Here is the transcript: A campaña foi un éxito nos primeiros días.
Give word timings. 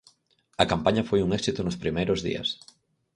A 0.63 0.65
campaña 0.71 1.07
foi 1.09 1.19
un 1.25 1.31
éxito 1.39 1.59
nos 1.63 1.79
primeiros 1.83 2.19
días. 2.27 2.49